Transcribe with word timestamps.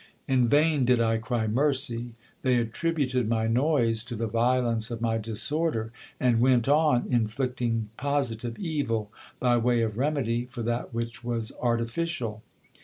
In 0.27 0.47
vain 0.47 0.83
did 0.83 0.99
I 0.99 1.19
cry 1.19 1.45
mercy; 1.45 2.15
they 2.41 2.55
attributed 2.55 3.29
my 3.29 3.45
noise 3.45 4.03
to 4.05 4.15
the 4.15 4.25
violence 4.25 4.89
of 4.89 4.99
my 4.99 5.19
disorder, 5.19 5.91
and 6.19 6.39
went 6.41 6.67
on 6.67 7.05
inflicting 7.07 7.89
positive 7.97 8.57
evil 8.57 9.11
by 9.39 9.57
way 9.57 9.83
of 9.83 9.99
remedy 9.99 10.45
for 10.45 10.63
that 10.63 10.91
which 10.91 11.23
was 11.23 11.51
artificial. 11.61 12.41